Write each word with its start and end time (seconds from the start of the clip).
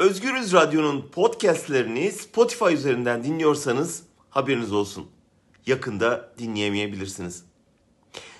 Özgürüz 0.00 0.52
Radyo'nun 0.52 1.08
podcastlerini 1.12 2.12
Spotify 2.12 2.74
üzerinden 2.74 3.24
dinliyorsanız 3.24 4.02
haberiniz 4.30 4.72
olsun. 4.72 5.06
Yakında 5.66 6.32
dinleyemeyebilirsiniz. 6.38 7.44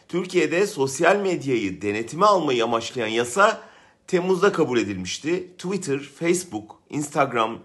Türkiye'de 0.09 0.67
sosyal 0.67 1.17
medyayı 1.17 1.83
denetime 1.83 2.27
almayı 2.27 2.65
amaçlayan 2.65 3.09
yasa 3.09 3.62
Temmuz'da 4.07 4.53
kabul 4.53 4.79
edilmişti. 4.79 5.51
Twitter, 5.59 5.99
Facebook, 5.99 6.78
Instagram, 6.90 7.58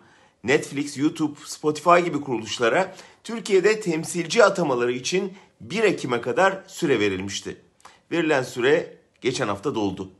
Netflix, 0.43 0.97
YouTube, 0.97 1.39
Spotify 1.45 1.99
gibi 2.05 2.21
kuruluşlara 2.21 2.95
Türkiye'de 3.23 3.79
temsilci 3.79 4.43
atamaları 4.43 4.91
için 4.91 5.33
1 5.61 5.83
Ekim'e 5.83 6.21
kadar 6.21 6.63
süre 6.67 6.99
verilmişti. 6.99 7.57
Verilen 8.11 8.43
süre 8.43 8.97
geçen 9.21 9.47
hafta 9.47 9.75
doldu. 9.75 10.11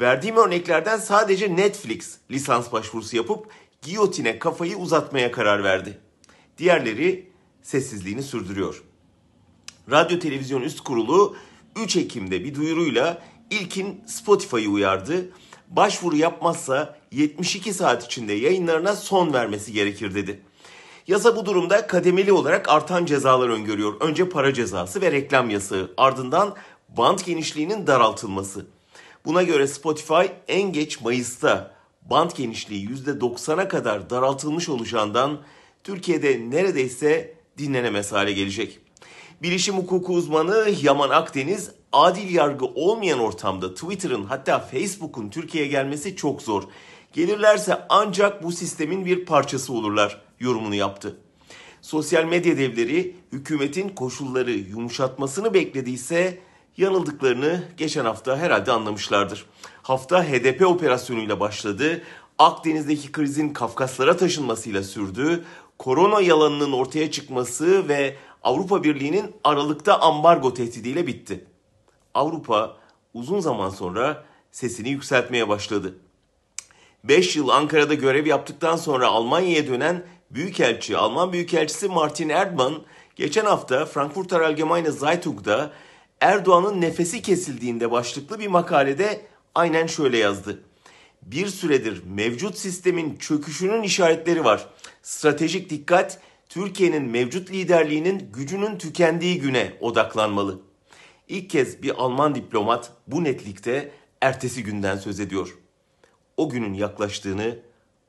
Verdiğim 0.00 0.36
örneklerden 0.36 0.98
sadece 0.98 1.56
Netflix 1.56 2.18
lisans 2.30 2.72
başvurusu 2.72 3.16
yapıp 3.16 3.46
giyotine 3.82 4.38
kafayı 4.38 4.76
uzatmaya 4.76 5.32
karar 5.32 5.64
verdi. 5.64 5.98
Diğerleri 6.58 7.28
sessizliğini 7.62 8.22
sürdürüyor. 8.22 8.82
Radyo 9.90 10.18
Televizyon 10.18 10.62
Üst 10.62 10.80
Kurulu 10.80 11.36
3 11.76 11.96
Ekim'de 11.96 12.44
bir 12.44 12.54
duyuruyla 12.54 13.22
ilkin 13.50 14.04
Spotify'ı 14.06 14.70
uyardı. 14.70 15.30
Başvuru 15.68 16.16
yapmazsa 16.16 16.98
72 17.10 17.74
saat 17.74 18.04
içinde 18.04 18.32
yayınlarına 18.32 18.96
son 18.96 19.32
vermesi 19.32 19.72
gerekir 19.72 20.14
dedi. 20.14 20.40
Yasa 21.06 21.36
bu 21.36 21.46
durumda 21.46 21.86
kademeli 21.86 22.32
olarak 22.32 22.68
artan 22.68 23.04
cezalar 23.04 23.48
öngörüyor. 23.48 24.00
Önce 24.00 24.28
para 24.28 24.54
cezası 24.54 25.00
ve 25.00 25.12
reklam 25.12 25.50
yasağı, 25.50 25.94
ardından 25.96 26.54
band 26.88 27.18
genişliğinin 27.18 27.86
daraltılması. 27.86 28.66
Buna 29.28 29.42
göre 29.42 29.66
Spotify 29.66 30.22
en 30.48 30.72
geç 30.72 31.00
Mayıs'ta 31.00 31.74
band 32.10 32.30
genişliği 32.36 32.88
%90'a 32.88 33.68
kadar 33.68 34.10
daraltılmış 34.10 34.68
olacağından 34.68 35.38
Türkiye'de 35.84 36.50
neredeyse 36.50 37.34
dinlenemez 37.58 38.12
hale 38.12 38.32
gelecek. 38.32 38.78
Bilişim 39.42 39.74
hukuku 39.74 40.12
uzmanı 40.12 40.70
Yaman 40.82 41.10
Akdeniz, 41.10 41.70
adil 41.92 42.34
yargı 42.34 42.66
olmayan 42.66 43.18
ortamda 43.18 43.74
Twitter'ın 43.74 44.24
hatta 44.24 44.58
Facebook'un 44.58 45.28
Türkiye'ye 45.30 45.70
gelmesi 45.70 46.16
çok 46.16 46.42
zor. 46.42 46.62
Gelirlerse 47.12 47.86
ancak 47.88 48.42
bu 48.42 48.52
sistemin 48.52 49.04
bir 49.04 49.26
parçası 49.26 49.72
olurlar 49.72 50.20
yorumunu 50.40 50.74
yaptı. 50.74 51.16
Sosyal 51.82 52.24
medya 52.24 52.58
devleri 52.58 53.16
hükümetin 53.32 53.88
koşulları 53.88 54.52
yumuşatmasını 54.52 55.54
beklediyse 55.54 56.47
yanıldıklarını 56.78 57.62
geçen 57.76 58.04
hafta 58.04 58.36
herhalde 58.36 58.72
anlamışlardır. 58.72 59.46
Hafta 59.82 60.24
HDP 60.24 60.66
operasyonuyla 60.66 61.40
başladı. 61.40 62.02
Akdeniz'deki 62.38 63.12
krizin 63.12 63.52
Kafkaslara 63.52 64.16
taşınmasıyla 64.16 64.82
sürdü. 64.82 65.44
Korona 65.78 66.20
yalanının 66.20 66.72
ortaya 66.72 67.10
çıkması 67.10 67.88
ve 67.88 68.16
Avrupa 68.42 68.82
Birliği'nin 68.82 69.34
Aralık'ta 69.44 70.00
ambargo 70.00 70.54
tehdidiyle 70.54 71.06
bitti. 71.06 71.44
Avrupa 72.14 72.76
uzun 73.14 73.40
zaman 73.40 73.70
sonra 73.70 74.24
sesini 74.50 74.88
yükseltmeye 74.88 75.48
başladı. 75.48 75.94
5 77.04 77.36
yıl 77.36 77.48
Ankara'da 77.48 77.94
görev 77.94 78.26
yaptıktan 78.26 78.76
sonra 78.76 79.06
Almanya'ya 79.06 79.66
dönen 79.66 80.04
Büyükelçi, 80.30 80.96
Alman 80.96 81.32
Büyükelçisi 81.32 81.88
Martin 81.88 82.28
Erdmann 82.28 82.74
geçen 83.16 83.44
hafta 83.44 83.86
Frankfurter 83.86 84.40
Allgemeine 84.40 84.90
Zeitung'da 84.90 85.70
Erdoğan'ın 86.20 86.80
nefesi 86.80 87.22
kesildiğinde 87.22 87.90
başlıklı 87.90 88.38
bir 88.38 88.46
makalede 88.46 89.26
aynen 89.54 89.86
şöyle 89.86 90.18
yazdı. 90.18 90.62
Bir 91.22 91.46
süredir 91.46 92.02
mevcut 92.06 92.58
sistemin 92.58 93.16
çöküşünün 93.16 93.82
işaretleri 93.82 94.44
var. 94.44 94.68
Stratejik 95.02 95.70
dikkat 95.70 96.20
Türkiye'nin 96.48 97.02
mevcut 97.02 97.50
liderliğinin 97.50 98.30
gücünün 98.32 98.78
tükendiği 98.78 99.40
güne 99.40 99.72
odaklanmalı. 99.80 100.60
İlk 101.28 101.50
kez 101.50 101.82
bir 101.82 101.90
Alman 101.90 102.34
diplomat 102.34 102.92
bu 103.06 103.24
netlikte 103.24 103.92
ertesi 104.20 104.62
günden 104.62 104.96
söz 104.96 105.20
ediyor. 105.20 105.58
O 106.36 106.48
günün 106.48 106.74
yaklaştığını 106.74 107.58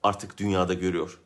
artık 0.03 0.37
dünyada 0.37 0.73
görüyor. 0.73 1.19